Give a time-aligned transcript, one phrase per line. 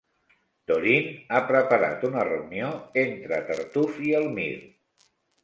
[0.69, 2.71] Dorine ha preparat una reunió
[3.03, 4.67] entre Tartuffe i Elmire.